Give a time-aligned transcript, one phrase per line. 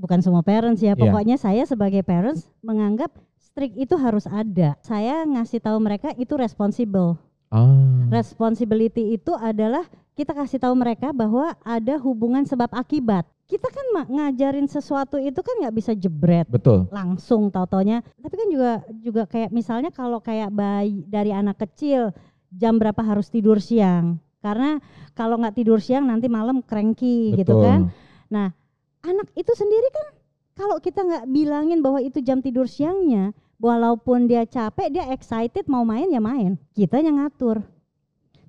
[0.00, 0.96] bukan semua parents ya.
[0.96, 1.00] Iya.
[1.04, 4.80] Pokoknya saya sebagai parents menganggap strict itu harus ada.
[4.80, 7.20] Saya ngasih tahu mereka itu responsible.
[7.52, 8.08] Ah.
[8.08, 9.84] Responsibility itu adalah
[10.16, 13.28] kita kasih tahu mereka bahwa ada hubungan sebab akibat.
[13.50, 16.86] Kita kan ngajarin sesuatu itu kan nggak bisa jebret Betul.
[16.94, 18.00] langsung tau-taunya.
[18.22, 18.72] Tapi kan juga
[19.02, 22.14] juga kayak misalnya kalau kayak bayi dari anak kecil
[22.54, 24.22] jam berapa harus tidur siang.
[24.38, 24.78] Karena
[25.18, 27.66] kalau nggak tidur siang nanti malam cranky gitu Betul.
[27.66, 27.80] kan.
[28.30, 28.54] Nah,
[29.00, 30.06] anak itu sendiri kan
[30.60, 35.88] kalau kita nggak bilangin bahwa itu jam tidur siangnya, walaupun dia capek, dia excited mau
[35.88, 36.60] main ya main.
[36.76, 37.64] Kita yang ngatur.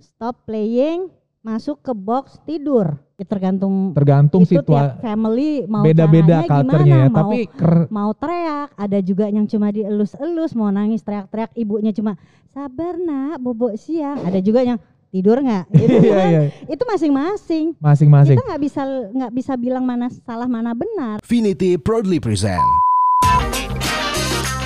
[0.03, 1.07] Stop playing,
[1.39, 2.99] masuk ke box tidur.
[3.15, 8.73] Ya, tergantung Tergantung itu situasi family mau beda-beda culture-nya ya, mau tapi ker- mau teriak,
[8.75, 12.17] ada juga yang cuma dielus-elus, mau nangis teriak-teriak, ibunya cuma
[12.49, 14.19] sabar nak, bobok siang.
[14.25, 14.81] Ada juga yang
[15.11, 15.67] tidur nggak?
[15.75, 16.41] Itu Iya, kan, iya.
[16.71, 17.65] itu masing-masing.
[17.77, 18.39] masing-masing.
[18.39, 21.19] Kita nggak bisa nggak bisa bilang mana salah mana benar.
[21.21, 22.63] Finity proudly present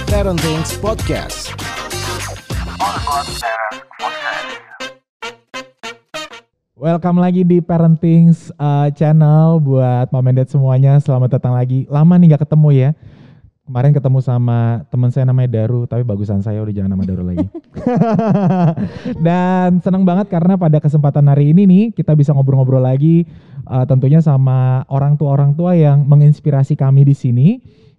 [0.05, 1.49] Parenting Podcast.
[6.75, 11.01] Welcome lagi di Parenting uh, Channel buat mom and dad semuanya.
[11.01, 11.89] Selamat datang lagi.
[11.89, 12.89] Lama nih nggak ketemu ya.
[13.65, 17.49] Kemarin ketemu sama teman saya namanya Daru, tapi bagusan saya udah jangan nama Daru lagi.
[19.25, 23.25] Dan senang banget karena pada kesempatan hari ini nih kita bisa ngobrol-ngobrol lagi
[23.65, 27.47] uh, tentunya sama orang tua-orang tua yang menginspirasi kami di sini.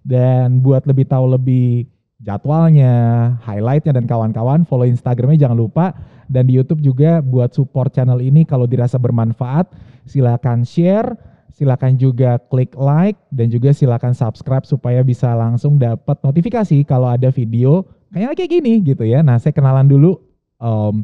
[0.07, 1.91] Dan buat lebih tahu lebih
[2.23, 5.91] jadwalnya, highlightnya dan kawan-kawan follow Instagramnya jangan lupa.
[6.31, 9.67] Dan di YouTube juga buat support channel ini kalau dirasa bermanfaat
[10.07, 11.11] silakan share,
[11.57, 17.33] silakan juga klik like dan juga silakan subscribe supaya bisa langsung dapat notifikasi kalau ada
[17.33, 17.81] video
[18.13, 19.25] kayak kayak gini gitu ya.
[19.25, 20.21] Nah saya kenalan dulu
[20.61, 21.01] em,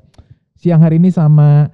[0.54, 1.74] siang hari ini sama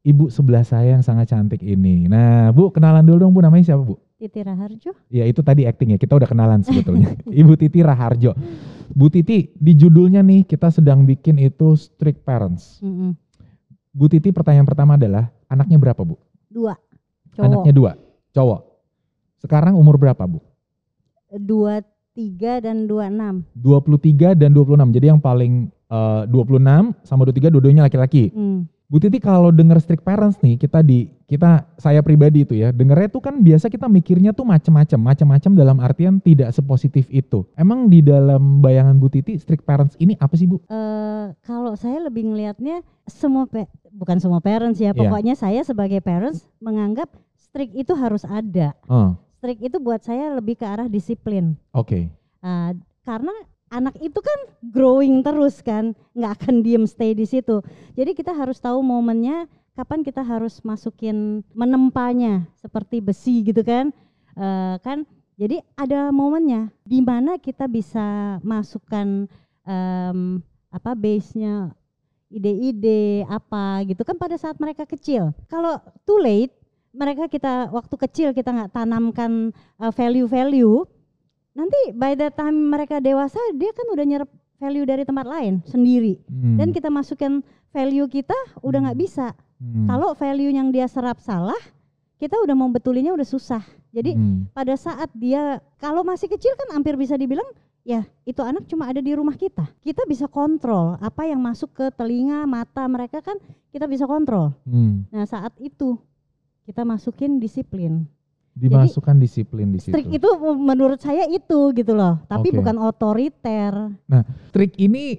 [0.00, 2.08] ibu sebelah saya yang sangat cantik ini.
[2.08, 4.00] Nah bu kenalan dulu dong bu namanya siapa bu?
[4.16, 4.96] Titi Raharjo.
[5.12, 7.12] Ya itu tadi acting ya, kita udah kenalan sebetulnya.
[7.44, 8.32] Ibu Titi Raharjo.
[8.94, 12.80] Bu Titi, di judulnya nih kita sedang bikin itu strict parents.
[12.80, 13.12] Mm-mm.
[13.92, 16.16] Bu Titi pertanyaan pertama adalah, anaknya berapa Bu?
[16.48, 16.72] Dua
[17.34, 17.46] cowok.
[17.50, 17.92] Anaknya dua,
[18.34, 18.60] cowok.
[19.38, 20.42] Sekarang umur berapa Bu?
[21.32, 21.80] Dua
[22.12, 23.42] tiga dan dua enam.
[23.54, 28.30] 23 dan 26, jadi yang paling eh, 26 sama 23 dua-duanya laki-laki.
[28.30, 28.66] Hmm.
[28.84, 33.08] Bu Titi kalau denger strict parents nih, kita di kita saya pribadi itu ya, dengernya
[33.08, 37.42] tuh kan biasa kita mikirnya tuh macem-macem, macem-macem dalam artian tidak sepositif itu.
[37.56, 40.60] Emang di dalam bayangan Bu Titi strict parents ini apa sih Bu?
[40.68, 45.00] Eh, kalau saya lebih ngelihatnya semua pe- bukan semua parents ya, Iya.
[45.00, 47.08] pokoknya saya sebagai parents menganggap
[47.54, 48.74] strict itu harus ada.
[48.90, 51.54] Oh, Strict itu buat saya lebih ke arah disiplin.
[51.70, 52.10] oke.
[52.42, 52.74] Ah,
[53.06, 53.30] karena
[53.70, 54.38] anak itu kan
[54.74, 57.62] growing terus kan, nggak akan diem stay di situ.
[57.94, 59.46] Jadi kita harus tahu momennya
[59.78, 63.94] kapan kita harus masukin menempanya seperti besi gitu kan,
[64.34, 65.06] Eh, kan.
[65.38, 69.30] Jadi ada momennya di mana kita bisa masukkan
[69.62, 70.18] em,
[70.70, 71.70] apa base-nya
[72.26, 75.30] ide-ide apa gitu kan pada saat mereka kecil.
[75.46, 76.50] Kalau too late
[76.94, 79.50] mereka kita waktu kecil kita nggak tanamkan
[79.82, 80.86] eh, value-value
[81.54, 86.22] nanti by the time mereka dewasa dia kan udah nyerap value dari tempat lain sendiri.
[86.30, 87.42] Hmm, dan kita masukin
[87.74, 89.34] value kita udah nggak bisa.
[89.58, 91.58] Hmm, kalau value yang dia serap salah
[92.16, 93.60] kita udah mau betulinnya udah susah.
[93.94, 97.46] Jadi hmm, pada saat dia kalau masih kecil kan hampir bisa dibilang
[97.84, 99.66] ya itu anak cuma ada di rumah kita.
[99.82, 103.36] Kita bisa kontrol apa yang masuk ke telinga mata mereka kan
[103.74, 104.54] kita bisa kontrol.
[104.64, 105.04] Hmm.
[105.10, 105.98] nah saat itu
[106.64, 108.08] kita masukin disiplin
[108.54, 109.90] dimasukkan disiplin di situ.
[109.90, 112.62] Strict itu menurut saya itu gitu loh, tapi Oke.
[112.62, 113.90] bukan otoriter.
[114.54, 115.18] Strict ini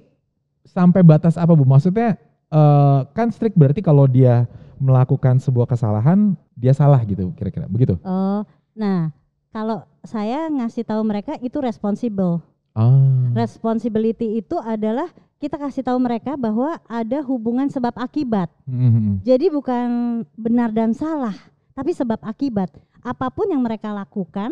[0.64, 1.68] sampai batas apa Bu?
[1.68, 2.16] Maksudnya
[2.48, 4.48] eh, kan strict berarti kalau dia
[4.80, 8.00] melakukan sebuah kesalahan dia salah gitu kira-kira begitu.
[8.04, 8.40] Oh,
[8.72, 9.12] nah
[9.52, 12.40] kalau saya ngasih tahu mereka itu responsible.
[12.76, 13.32] Ah.
[13.32, 15.08] Responsibility itu adalah
[15.46, 18.50] kita kasih tahu mereka bahwa ada hubungan sebab akibat.
[18.66, 19.86] Hmm, Jadi bukan
[20.34, 21.38] benar dan salah,
[21.70, 22.74] tapi sebab akibat.
[23.06, 24.50] Apa pun yang mereka lakukan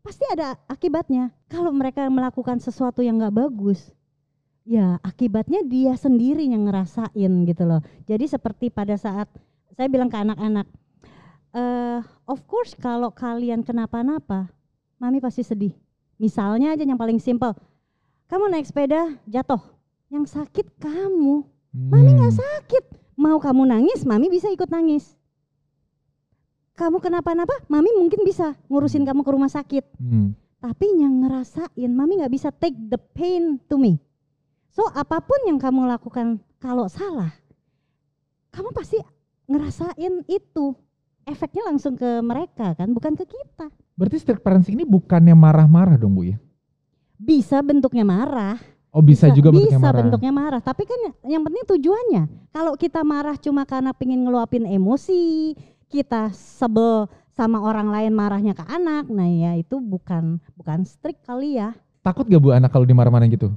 [0.00, 1.28] pasti ada akibatnya.
[1.52, 3.92] Kalau mereka melakukan sesuatu yang nggak bagus,
[4.64, 7.84] ya akibatnya dia sendiri yang ngerasain gitu loh.
[8.08, 9.28] Jadi seperti pada saat
[9.76, 10.64] saya bilang ke anak-anak,
[11.52, 14.48] eh of course kalau kalian kenapa-napa,
[14.96, 15.76] mami pasti sedih.
[16.16, 17.52] Misalnya aja yang paling simpel,
[18.32, 19.60] kamu naik sepeda jatuh,
[20.12, 22.42] yang sakit kamu, Mami nggak Hmm.
[22.44, 22.84] sakit.
[23.16, 25.16] Mau kamu nangis, mami bisa ikut nangis.
[26.76, 29.84] Kamu kenapa-napa, mami mungkin bisa ngurusin kamu ke rumah sakit.
[29.96, 30.36] Hmm.
[30.60, 34.00] Tapi yang ngerasain, mami nggak bisa take the pain to me.
[34.72, 37.32] So apa pun yang kamu lakukan kalau salah,
[38.52, 39.00] kamu pasti
[39.48, 40.76] ngerasain itu.
[41.24, 43.68] Efeknya langsung ke mereka kan, bukan ke kita.
[43.96, 46.36] Berarti strict parents ini bukannya marah-marah dong Bu ya?
[47.20, 48.58] Bisa bentuknya marah.
[48.92, 50.00] Oh bisa, juga bentuknya bisa marah.
[50.04, 50.60] bentuknya marah.
[50.60, 52.22] Tapi kan yang penting tujuannya.
[52.52, 55.56] Kalau kita marah cuma karena pengen ngeluapin emosi,
[55.88, 61.56] kita sebel sama orang lain marahnya ke anak, nah ya itu bukan bukan strict kali
[61.56, 61.72] ya.
[62.04, 63.48] Takut gak Bu anak kalau dimarah-marahin gitu?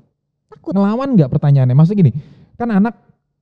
[0.48, 0.72] Takut.
[0.72, 1.76] Ngelawan nggak pertanyaannya?
[1.76, 2.12] Maksudnya gini,
[2.56, 2.96] kan anak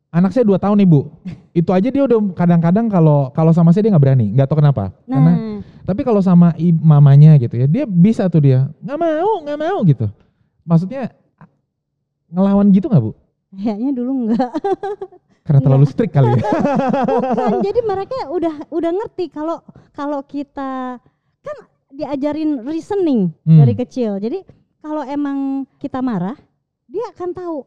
[0.10, 1.13] anak saya dua tahun nih Bu.
[1.62, 4.89] Itu aja dia udah kadang-kadang kalau kalau sama saya dia nggak berani, nggak tahu kenapa.
[5.06, 9.60] Karena Nah, tapi kalau sama mamanya gitu ya, dia bisa tuh dia nggak mau, nggak
[9.62, 10.10] mau gitu.
[10.66, 11.13] Maksudnya
[12.33, 13.12] ngelawan gitu nggak Bu?
[13.53, 14.50] kayaknya dulu enggak.
[15.45, 16.41] Karena terlalu strict kali ya.
[17.12, 19.59] Bukan, jadi mereka udah udah ngerti kalau
[19.91, 20.97] kalau kita
[21.44, 21.57] kan
[21.94, 23.59] diajarin reasoning Hmm.
[23.62, 24.18] dari kecil.
[24.18, 24.41] Jadi
[24.80, 26.33] kalau emang kita marah,
[26.89, 27.57] dia akan tahu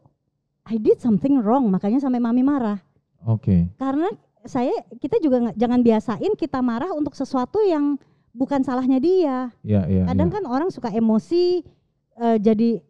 [0.67, 2.81] I did something wrong, makanya sampai mami marah.
[3.23, 3.71] Oke.
[3.79, 4.11] Karena
[4.43, 7.95] saya kita juga nggak jangan biasain kita marah untuk sesuatu yang
[8.35, 9.53] bukan salahnya dia.
[9.63, 10.03] Iya, iya.
[10.09, 10.35] Kadang iya.
[10.35, 11.61] kan orang suka emosi
[12.17, 12.81] eh, jadi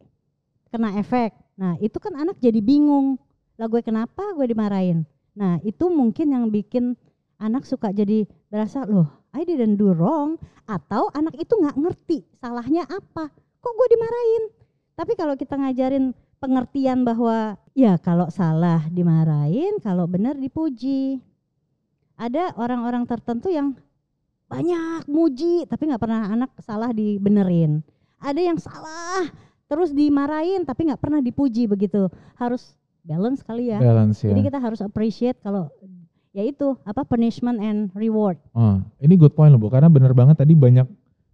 [0.71, 1.35] kena efek.
[1.57, 3.17] Nah, itu kan anak jadi bingung.
[3.57, 5.03] Lah gue kenapa gue dimarahin?
[5.33, 6.93] Nah, itu mungkin yang bikin
[7.41, 12.85] anak suka jadi berasa loh, I didn't do wrong atau anak itu nggak ngerti salahnya
[12.85, 13.29] apa.
[13.61, 14.43] Kok gue dimarahin?
[14.97, 21.21] Tapi kalau kita ngajarin pengertian bahwa ya kalau salah dimarahin, kalau benar dipuji.
[22.17, 23.77] Ada orang-orang tertentu yang
[24.47, 27.83] banyak muji tapi nggak pernah anak salah dibenerin
[28.23, 29.27] ada yang salah
[29.67, 34.31] terus dimarahin tapi nggak pernah dipuji begitu harus balance kali ya balance ya.
[34.31, 35.67] jadi kita harus appreciate kalau
[36.31, 40.37] ya itu apa punishment and reward Oh, ini good point loh Bu, karena bener banget
[40.37, 40.87] tadi banyak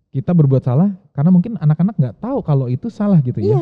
[0.09, 3.53] kita berbuat salah karena mungkin anak-anak nggak tahu kalau itu salah gitu ya.
[3.53, 3.61] iya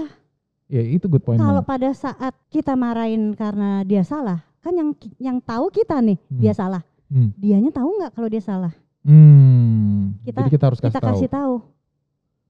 [0.71, 5.37] Ya itu good point kalau pada saat kita marahin karena dia salah kan yang yang
[5.37, 6.39] tahu kita nih Hmm.
[6.39, 7.35] dia salah Hmm.
[7.35, 8.71] dianya tahu nggak kalau dia salah
[9.01, 10.15] Hmm.
[10.21, 11.11] Kita- Jadi kita harus kasih kita tahu.
[11.13, 11.53] kasih tahu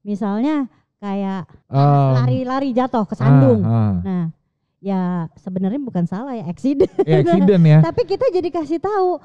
[0.02, 0.66] misalnya
[1.02, 3.94] kayak Um, lari-lari jatuh ke sandung ah, ah.
[4.04, 4.24] Nah,
[4.76, 6.92] ya sebenarnya bukan salah ya, accident.
[7.08, 7.78] Ya, accident ya.
[7.88, 9.16] Tapi kita jadi kasih tahu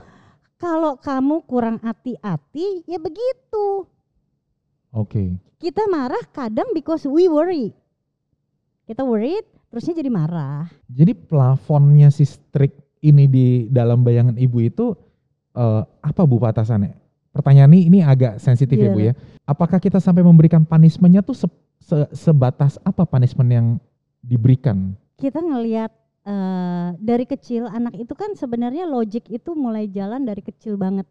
[0.55, 3.83] kalau kamu kurang hati-hati, ya begitu.
[4.95, 5.35] Oke.
[5.59, 7.75] Kita marah kadang because we worry.
[8.87, 10.71] Kita worried, terusnya jadi marah.
[10.87, 14.95] Jadi plafonnya si strict ini di dalam bayangan ibu itu
[15.51, 16.95] eh, apa bu batasannya?
[17.35, 19.13] Pertanyaan ini, ini agak sensitif ya bu ya.
[19.43, 21.35] Apakah kita sampai memberikan punishmentnya tuh
[21.79, 23.67] se- se- sebatas apa punishment yang
[24.21, 24.97] diberikan?
[25.17, 25.91] Kita ngelihat
[26.27, 31.07] eh, dari kecil anak itu kan sebenarnya logik itu mulai jalan dari kecil banget.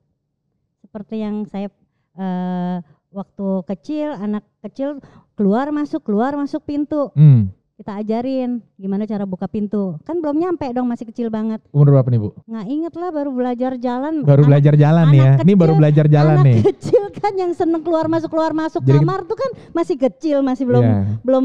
[0.82, 1.68] Seperti yang saya
[2.16, 2.76] eh,
[3.10, 5.00] waktu kecil, anak kecil
[5.34, 7.10] keluar masuk keluar masuk pintu.
[7.16, 7.52] Hmm.
[7.76, 10.00] Kita ajarin gimana cara buka pintu.
[10.02, 11.60] Kan belum nyampe dong masih kecil banget.
[11.70, 12.32] Umur berapa nih bu?
[12.48, 14.24] nggak inget lah baru belajar jalan.
[14.24, 15.22] Baru Anak- belajar jalan ya.
[15.36, 16.58] anak Ini baru kecil- belajar jalan anak nih.
[16.72, 18.80] kecil kan yang seneng keluar masuk keluar masuk.
[18.80, 20.98] Jadi- kamar tuh kan masih kecil masih belum Iya.
[21.20, 21.44] belum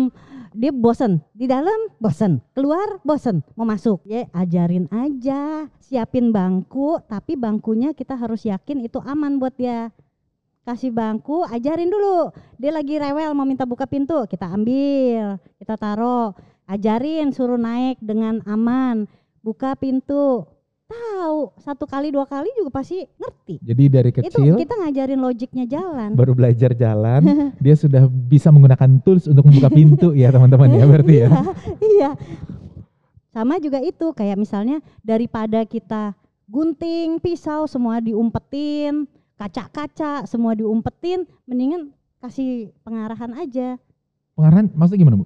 [0.52, 1.20] dia bosen.
[1.32, 2.40] Di dalam bosen.
[2.52, 3.44] Keluar bosen.
[3.54, 4.00] Mau masuk.
[4.02, 5.68] Ya ajarin aja.
[5.82, 9.92] Siapin bangku tapi bangkunya kita harus yakin itu aman buat dia
[10.62, 12.30] kasih bangku ajarin dulu.
[12.62, 14.26] Dia lagi rewel mau minta buka pintu.
[14.30, 16.34] Kita ambil kita taruh.
[16.70, 19.10] Ajarin suruh naik dengan aman.
[19.42, 20.46] Buka pintu.
[20.92, 23.64] Tahu satu kali dua kali juga pasti ngerti.
[23.64, 26.12] Jadi dari itu kecil kita ngajarin logiknya jalan.
[26.20, 27.24] baru belajar jalan,
[27.64, 31.30] dia sudah bisa menggunakan tools untuk membuka pintu ya teman-teman ya berarti ya.
[31.96, 32.12] Iya.
[33.32, 36.12] Sama juga itu kayak misalnya daripada kita
[36.52, 39.08] gunting pisau semua diumpetin,
[39.42, 41.90] kaca-kaca semua diumpetin, mendingan
[42.22, 43.82] kasih pengarahan aja.
[44.38, 45.26] Pengarahan maksudnya gimana bu?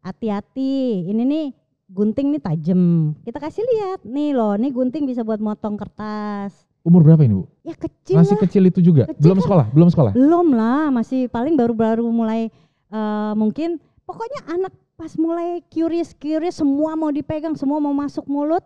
[0.00, 1.46] Hati-hati, ini nih
[1.92, 3.12] gunting nih tajam.
[3.20, 6.64] Kita kasih lihat nih loh, nih gunting bisa buat motong kertas.
[6.80, 7.44] Umur berapa ini bu?
[7.60, 9.04] Ya kecil Masih lah, kecil itu juga?
[9.12, 9.44] Kecil belum kan?
[9.44, 9.66] sekolah?
[9.76, 10.12] Belum sekolah?
[10.16, 12.48] belum lah, masih paling baru-baru mulai
[12.88, 13.76] eh, mungkin
[14.08, 18.64] pokoknya anak pas mulai curious curious semua mau dipegang, semua mau masuk mulut,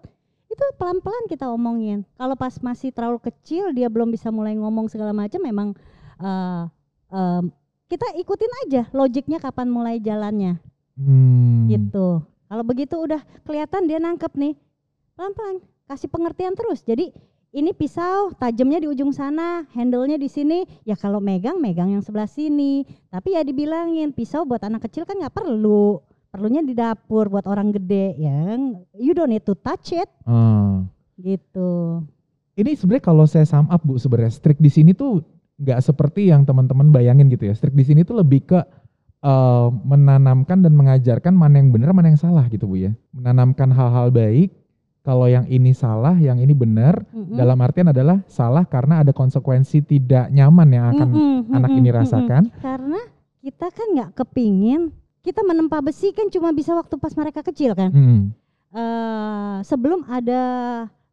[0.58, 2.02] itu pelan-pelan kita omongin.
[2.18, 5.78] Kalau pas masih terlalu kecil dia belum bisa mulai ngomong segala macam, memang
[6.18, 6.62] eh,
[7.14, 7.54] em,
[7.86, 10.58] kita ikutin aja logiknya kapan mulai jalannya
[10.98, 11.70] Hmm.
[11.70, 12.26] gitu.
[12.50, 14.58] Kalau begitu udah kelihatan dia nangkep nih,
[15.14, 16.82] pelan-pelan kasih pengertian terus.
[16.82, 17.14] Jadi
[17.54, 20.66] ini pisau tajamnya di ujung sana, handle-nya di sini.
[20.82, 22.82] Ya kalau megang megang yang sebelah sini.
[23.14, 26.02] Tapi ya dibilangin pisau buat anak kecil kan nggak perlu.
[26.28, 28.56] Perlunya di dapur buat orang gede ya.
[29.00, 30.85] You don't need to touch it Ah.
[31.16, 32.04] gitu.
[32.58, 35.25] Ini sebenarnya kalau saya sum up bu sebenarnya strict di sini tuh
[35.58, 37.54] nggak seperti yang teman-teman bayangin gitu ya.
[37.56, 38.61] Strict di sini tuh lebih ke
[39.18, 42.92] eh, menanamkan dan mengajarkan mana yang benar mana yang salah gitu bu ya.
[43.16, 44.52] Menanamkan hal-hal baik
[45.02, 47.00] kalau yang ini salah, yang ini benar.
[47.16, 47.40] Mm-mm.
[47.40, 51.90] Dalam artian adalah salah karena ada konsekuensi tidak nyaman yang akan Mm-mm, anak mm-mm, ini
[51.97, 52.42] rasakan.
[52.61, 53.00] Karena
[53.40, 57.90] kita kan nggak kepingin kita menempa besi kan cuma bisa waktu pas mereka kecil kan.
[57.90, 58.20] Hmm.
[58.68, 60.42] Eh, sebelum ada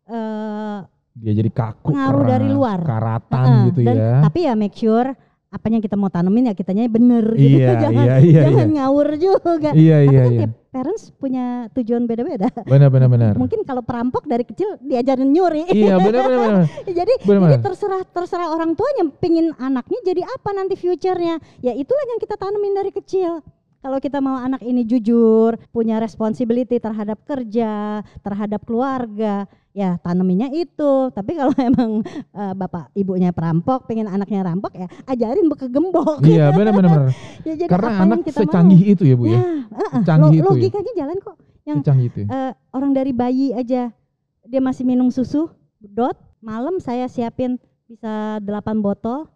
[0.06, 0.78] eh,
[1.16, 2.80] Dia jadi kaku, Pengaruh dari keras, luar.
[2.82, 4.14] karatan Heeh, gitu dan- ya.
[4.22, 5.10] Tapi ya make sure
[5.48, 7.56] apa yang kita mau tanemin ya kitanya bener gitu.
[7.64, 8.76] Iya, jangan iya, iya, jangan iya.
[8.76, 9.70] ngawur juga.
[9.72, 10.40] Iya, Tapi iya, kan iya.
[10.44, 12.52] tiap parents punya tujuan beda-beda.
[12.68, 13.34] Benar, benar, benar.
[13.42, 15.64] Mungkin kalau perampok dari kecil diajarin nyuri.
[15.72, 16.64] Iya, benar, benar, benar.
[17.00, 17.64] jadi Benar, jadi benar.
[17.64, 21.40] terserah terserah orang tuanya pingin anaknya jadi apa nanti future-nya.
[21.64, 23.40] Ya itulah yang kita tanemin dari kecil.
[23.86, 31.14] Kalau kita mau anak ini jujur, punya responsibility terhadap kerja, terhadap keluarga, ya taneminnya itu.
[31.14, 36.18] Tapi kalau emang eh, bapak ibunya perampok, pengen anaknya rampok ya ajarin bekegembok.
[36.20, 37.10] Iya, benar, benar, benar.
[37.46, 38.94] ya, jadi Karena anak kita secanggih mau.
[38.98, 39.32] itu ya, Bu ya.
[39.32, 40.50] Ya, heeh, Secanggih lo- itu ya.
[40.50, 41.38] logikanya jalan kok.
[41.64, 42.28] yang- Secanggih itu ya.
[42.28, 43.94] Eh, orang dari bayi aja
[44.42, 45.46] dia masih minum susu
[45.80, 49.30] dot malam saya siapin bisa 8 botol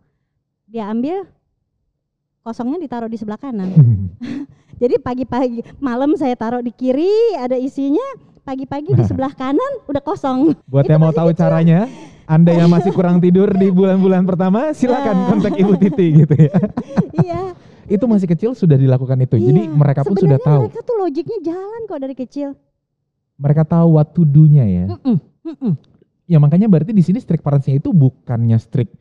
[0.65, 1.25] dia ambil
[2.39, 3.73] kosongnya ditaruh di sebelah kanan
[4.79, 8.03] jadi pagi-pagi malam saya taruh di kiri ada isinya
[8.41, 11.85] pagi-pagi di sebelah kanan udah kosong Buat Itu yang mau tahu caranya,
[12.25, 15.25] Anda yang masih kurang tidur di bulan-bulan pertama, silakan Ah.
[15.27, 16.53] kontak Ibu Titi gitu ya.
[17.19, 17.41] iya
[17.85, 19.35] Itu masih kecil sudah dilakukan itu.
[19.35, 19.69] Jadi iya.
[19.69, 20.61] mereka pun sudah Sebenarnya tahu.
[20.63, 22.49] mereka tuh logiknya jalan kok dari kecil
[23.35, 24.85] Mereka tahu what to do-nya ya.
[24.89, 25.73] Mm-mm, mm-mm.
[26.25, 28.93] Ya makanya berarti di sini strict parentsnya itu bukannya strict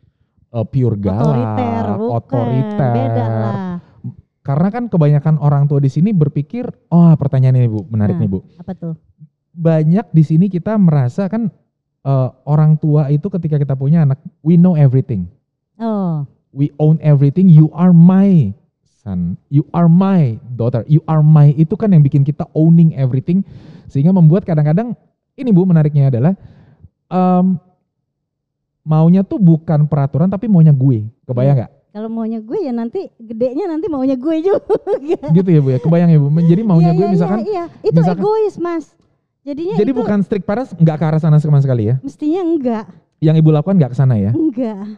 [0.49, 2.91] uh, pure galak, otoriter bukan otoriter.
[2.95, 3.78] beda lah
[4.49, 8.25] Karena kan kebanyakan orang tua di sini berpikir, oh pertanyaan ini Bu, menarik Nah.
[8.25, 8.41] nih Bu.
[8.57, 8.97] apa tuh
[9.53, 11.53] Banyak di sini kita merasa kan
[12.01, 15.29] uh, orang tua itu ketika kita punya anak, we know everything.
[15.77, 18.57] oh we own everything, you are my
[19.05, 23.45] son, you are my daughter, you are my itu kan yang bikin kita owning everything
[23.85, 24.97] sehingga membuat kadang-kadang
[25.37, 26.33] ini bu menariknya adalah
[27.13, 27.61] em,
[28.81, 31.73] maunya tuh bukan peraturan tapi maunya gue, kebayang nggak?
[31.99, 34.79] Kalau maunya gue ya nanti gedenya nanti maunya gue juga.
[35.35, 36.31] Gitu ya bu ya, kebayang ya bu.
[36.39, 37.65] Jadi maunya Iya, gue iya, misalkan, iya, iya.
[37.83, 38.85] itu misalkan- egois mas.
[39.43, 41.99] Jadinya jadi itu bukan strict parents nggak ke arah sana sama sekali ya?
[41.99, 42.85] mestinya enggak,
[43.19, 44.31] Yang ibu lakukan nggak ke sana ya?
[44.31, 44.95] enggak.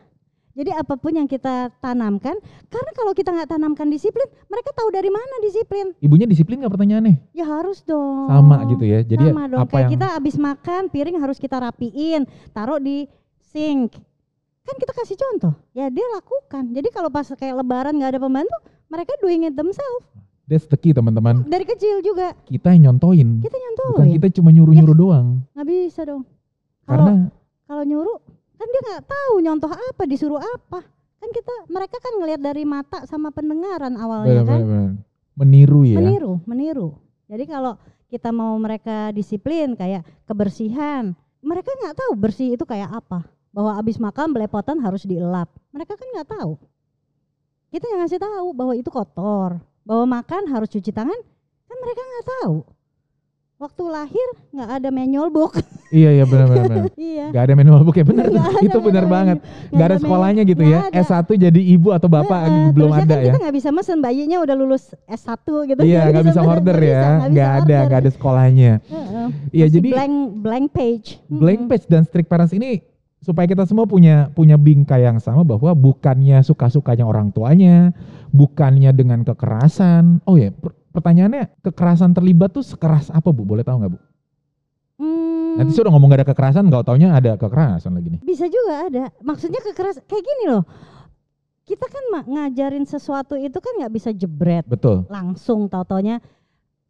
[0.50, 2.36] Jadi apa pun yang kita tanamkan,
[2.68, 5.96] karena kalau kita nggak tanamkan disiplin, mereka tahu dari mana disiplin.
[5.96, 7.32] Ibunya disiplin nggak pertanyaannya?
[7.32, 8.28] Ya harus dong.
[8.28, 9.00] Sama gitu ya.
[9.00, 9.60] Jadi Sama dong.
[9.62, 13.08] apa Kayak yang kita abis makan, piring harus kita rapiin, taruh di
[13.48, 13.96] sink.
[14.64, 16.70] Kan kita kasih contoh, ya dia lakukan.
[16.70, 18.56] Jadi kalau pas kayak lebaran nggak ada pembantu,
[18.92, 20.04] mereka doing it themselves
[20.50, 21.46] that's the key teman-teman.
[21.46, 22.34] dari kecil juga.
[22.50, 23.38] Kita yang nyontoin.
[23.38, 23.94] Kita nyontohin.
[23.94, 25.26] Bukan kita cuma nyuruh-nyuruh doang.
[25.54, 26.26] nggak bisa dong
[26.82, 27.30] Karena
[27.70, 28.18] kalau nyuruh
[28.58, 30.84] kan dia nggak tahu nyontoh apa disuruh apa
[31.22, 34.90] kan kita mereka kan ngelihat dari mata sama pendengaran awalnya kan benar-benar
[35.32, 35.96] meniru ya.
[35.96, 36.88] meniru meniru
[37.24, 37.80] jadi kalau
[38.12, 43.98] kita mau mereka disiplin kayak kebersihan mereka nggak tahu bersih itu kayak apa bahwa abis
[43.98, 46.54] makan belepotan harus dielap mereka kan nggak tahu
[47.70, 51.18] kita yang ngasih tahu bahwa itu kotor bahwa makan harus cuci tangan
[51.66, 52.56] kan mereka nggak tahu
[53.58, 55.58] waktu lahir nggak ada manual book
[55.90, 56.70] Iya iya benar-benar.
[56.70, 56.86] benar.
[57.02, 58.30] iya Gak ada manual book ya benar.
[58.62, 59.42] Itu benar banget.
[59.74, 60.86] Gak ada sekolahnya gitu ya.
[60.86, 61.02] nggak ada.
[61.02, 63.26] S1 jadi ibu atau bapak Heeh, belum terusnya ada kan ya.
[63.26, 65.80] Kita nggak bisa mesen bayinya udah lulus S1 gitu.
[65.82, 67.26] Iya nggak bisa order ya.
[67.26, 68.72] nggak ada nggak ada sekolahnya.
[69.50, 71.08] Iya Masih jadi blank blank page.
[71.26, 72.86] blank page dan strict parents ini
[73.20, 77.92] supaya kita semua punya punya bingkai yang sama bahwa bukannya suka-sukanya orang tuanya,
[78.32, 80.24] bukannya dengan kekerasan.
[80.24, 83.44] Oh ya, per- pertanyaannya kekerasan terlibat tuh sekeras apa Bu?
[83.44, 83.98] Boleh tahu nggak Bu?
[85.00, 88.20] Hmm, Nanti saya udah ngomong gak ada kekerasan, nggak taunya ada kekerasan lagi nih.
[88.20, 89.04] bisa juga ada.
[89.20, 90.64] Maksudnya kekeras kayak gini loh.
[91.64, 95.06] Kita kan ngajarin sesuatu itu kan nggak bisa jebret Betul.
[95.06, 96.18] langsung tau-taunya.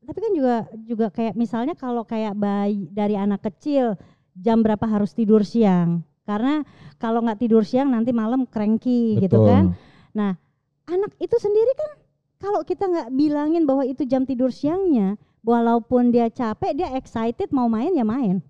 [0.00, 3.94] Tapi kan juga juga kayak misalnya kalau kayak bayi dari anak kecil
[4.32, 6.00] jam berapa harus tidur siang.
[6.30, 6.62] Karena
[7.02, 9.50] kalau nggak tidur siang nanti malam cranky gitu Betul.
[9.50, 9.64] kan.
[10.86, 11.90] anak itu sendiri kan
[12.40, 17.68] kalau kita nggak bilangin bahwa itu jam tidur siangnya, walaupun dia capek, dia excited mau
[17.68, 18.40] main ya main.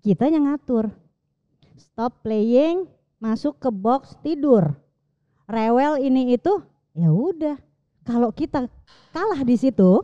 [0.00, 0.88] Kita yang ngatur.
[1.76, 2.88] Stop playing,
[3.20, 4.72] masuk ke box tidur.
[5.44, 6.64] Rewel ini itu,
[6.96, 7.60] ya udah.
[8.00, 8.64] Kalau kita
[9.12, 10.00] kalah di situ,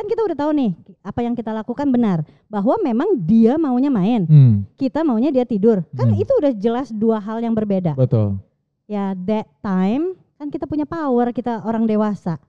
[0.00, 4.24] kan kita udah tahu nih apa yang kita lakukan benar, bahwa memang dia maunya main,
[4.24, 5.84] Hmm, kita maunya dia tidur.
[5.92, 6.16] Kan Hmm.
[6.16, 8.40] itu udah jelas dua hal yang berbeda betul.
[8.86, 12.40] ya that time kan kita punya power kita orang dewasa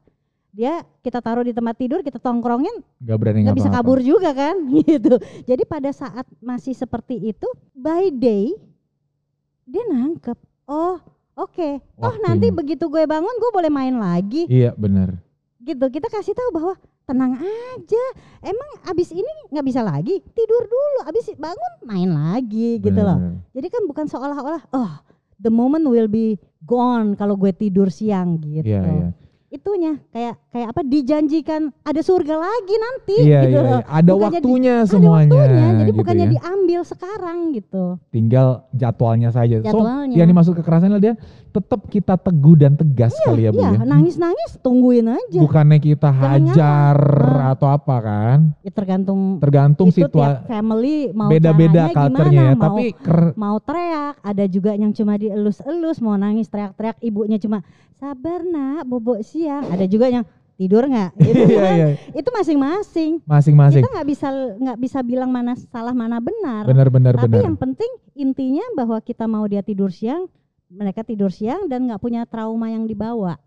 [0.49, 4.55] dia kita taruh di tempat tidur kita tongkrongin Gak berani nggak bisa kabur juga kan
[4.81, 8.51] gitu jadi pada saat masih seperti itu by day
[9.63, 10.99] dia nangkep oh
[11.33, 12.23] oke oh Waktunya.
[12.25, 15.19] nanti begitu gue bangun gue boleh main lagi Iya benar.
[15.63, 15.85] Gitu.
[15.87, 16.73] Kita kasih tahu bahwa
[17.05, 18.03] tenang aja
[18.45, 20.21] emang abis ini nggak bisa lagi?
[20.33, 23.41] Tidur dulu abis bangun main lagi gitu loh.
[23.53, 24.91] Jadi kan bukan seolah-olah oh
[25.41, 28.65] the moment will be gone kalau gue tidur siang gitu.
[28.65, 29.09] Iya, iya.
[29.51, 33.71] Itunya kayak kayak apa dijanjikan ada surga lagi nanti Iya, gitu iya, loh.
[33.77, 33.85] iya.
[33.85, 35.35] Ada Bukannya di- waktunya ada semuanya.
[35.35, 36.31] waktunya jadi gitu bukannya ya.
[36.31, 39.55] diambil sekarang gitu Tinggal jadwalnya saja.
[39.59, 40.07] Jadwalnya.
[40.07, 41.13] So, yang dimaksud kekerasan adalah dia
[41.51, 43.83] tetap kita teguh dan tegas kali ya, Bu iya ya.
[43.83, 46.97] nangis-nangis tungguin aja Bukannya kita Jangan hajar
[47.51, 48.37] atau apa kan.
[48.61, 52.55] ya tergantung Tergantung situasi family mau beda-beda culture-nya ya.
[52.55, 57.59] mau Tapi ker- mau teriak, ada juga yang cuma dielus-elus, mau nangis teriak-teriak, ibunya cuma
[57.93, 59.63] sabar nak, bobok siang.
[59.73, 60.23] Ada juga yang
[60.61, 61.11] tidur nggak?
[61.33, 61.87] Itu, iya, kan, iya.
[62.13, 63.11] itu masing-masing.
[63.25, 63.81] masing-masing.
[63.81, 64.27] Kita nggak bisa
[64.61, 66.69] nggak bisa bilang mana salah mana benar.
[66.69, 67.45] Benar-benar Tapi benar.
[67.49, 70.29] yang penting intinya bahwa kita mau dia tidur siang,
[70.69, 73.41] mereka tidur siang dan nggak punya trauma yang dibawa.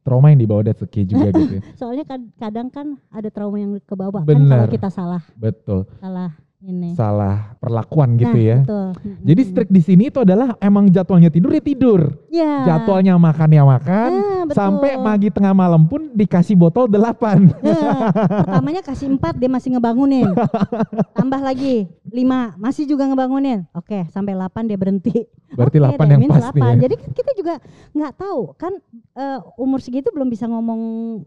[0.00, 1.62] Trauma yang dibawa that's key juga gitu ya.
[1.78, 4.66] Soalnya kad- kadang kan ada trauma yang ke bawah kan Benar.
[4.66, 5.84] kalau kita salah Betul.
[6.00, 6.92] salah ini.
[6.92, 8.58] Salah perlakuan gitu nah, ya.
[8.62, 8.88] Betul.
[9.24, 12.00] Jadi strict di sini itu adalah emang jadwalnya tidur ya tidur.
[12.28, 12.68] ya.
[12.68, 14.10] Jadwalnya makan ya makan.
[14.48, 14.56] Betul.
[14.56, 17.48] Sampai pagi tengah malam pun dikasih botol delapan.
[17.60, 18.12] Nah,
[18.44, 20.28] pertamanya kasih empat dia masih ngebangunin.
[21.18, 23.64] Tambah lagi lima masih juga ngebangunin.
[23.72, 25.26] Oke sampai 8 dia berhenti.
[25.56, 26.66] Berarti Oke, 8 that yang means pas nih 8.
[26.66, 26.74] ya.
[26.86, 27.54] Jadi kan kita juga
[27.96, 28.72] nggak tahu kan
[29.16, 30.80] eh, umur segitu belum bisa ngomong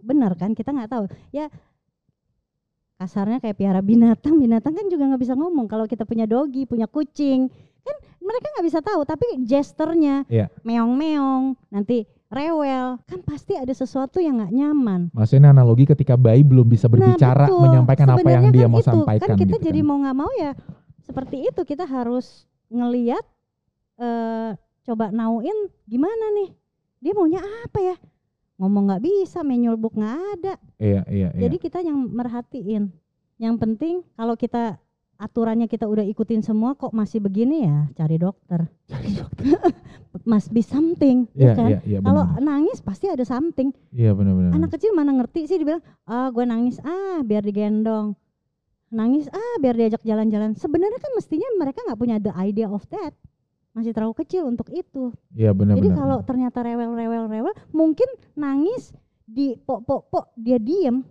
[0.04, 1.06] benar kan kita nggak tahu.
[1.34, 1.50] Ya
[3.04, 6.86] kasarnya kayak piara binatang binatang kan juga nggak bisa ngomong kalau kita punya dogi punya
[6.86, 10.48] kucing kan mereka nggak bisa tahu tapi gesternya Iya.
[10.64, 16.66] meong-meong nanti rewel kan pasti ada sesuatu yang nggak nyaman Maksudnya analogi ketika bayi belum
[16.66, 17.62] bisa berbicara Nah, betul.
[17.62, 18.90] menyampaikan apa yang Sebenarnya dia kan mau itu.
[18.90, 19.86] sampaikan Kan kita gitu jadi kan.
[19.86, 20.52] mau nggak mau ya
[21.04, 23.26] seperti itu kita harus ngeliat
[23.96, 24.50] eh
[24.82, 26.50] coba nauin gimana nih
[26.98, 27.96] dia maunya apa ya
[28.64, 30.54] ngomong nggak bisa manual book nggak ada.
[30.80, 31.42] Iya, iya, iya.
[31.44, 32.96] jadi kita yang merhatiin.
[33.36, 34.80] Yang penting kalau kita
[35.20, 38.72] aturannya kita udah ikutin semua kok masih begini ya cari dokter.
[40.24, 41.70] Must be something Iya, ya kan?
[41.70, 43.76] iya, iya kalau nangis pasti ada something.
[43.92, 44.56] Iya benar-benar.
[44.56, 48.16] anak kecil mana ngerti sih dibilang ah gue nangis ah biar digendong.
[48.94, 50.56] Nangis ah biar diajak jalan-jalan.
[50.56, 53.12] Sebenarnya kan mestinya mereka nggak punya the idea of that
[53.74, 55.82] masih terlalu kecil untuk itu Iya benar-benar.
[55.82, 61.02] jadi kalau ternyata rewel-rewel-rewel mungkin nangis di pok-pok-pok dia diem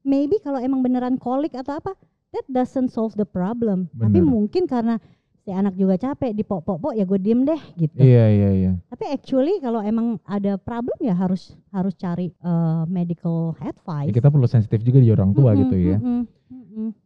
[0.00, 1.94] maybe kalau emang beneran kolik atau apa
[2.30, 4.26] that doesn't solve the problem tapi Bener.
[4.26, 4.98] mungkin karena
[5.40, 8.72] si anak juga capek di pok-pok-pok ya gue diem deh gitu Iya, iya, iya.
[8.86, 14.12] tapi actually kalau emang ada problem ya harus harus cari eh, medical Ya, advice.
[14.12, 15.96] kita perlu sensitif juga di orang tua Mm-mm, gitu ya.
[15.96, 16.20] mm-mm,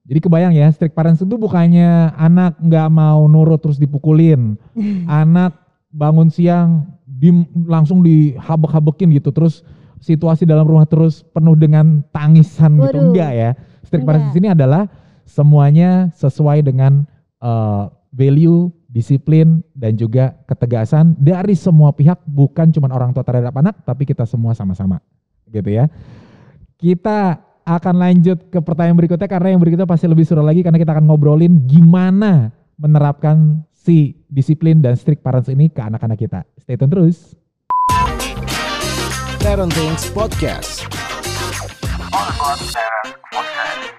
[0.05, 4.61] Jadi kebayang ya, strict parents itu bukannya anak nggak mau nurut terus dipukulin.
[5.09, 5.57] anak
[5.95, 7.33] bangun siang di,
[7.65, 9.33] langsung dihabek-habekin gitu.
[9.33, 9.65] Terus
[10.05, 13.01] situasi dalam rumah terus penuh dengan tangisan gitu.
[13.01, 13.05] Waduh.
[13.11, 13.51] Enggak ya.
[13.89, 14.85] Strict parents di sini adalah
[15.25, 17.09] semuanya sesuai dengan
[17.41, 23.81] eh, value, disiplin dan juga ketegasan dari semua pihak bukan cuma orang tua terhadap anak
[23.83, 25.01] tapi kita semua sama-sama.
[25.49, 25.91] Gitu ya.
[26.79, 30.93] Kita akan lanjut ke pertanyaan berikutnya karena yang berikutnya pasti lebih seru lagi karena kita
[30.93, 36.45] akan ngobrolin gimana menerapkan si disiplin dan strict parents ini ke anak-anak kita.
[36.61, 37.33] Stay tune terus.
[39.41, 40.89] Parenting Podcast.
[42.13, 43.94] All parents.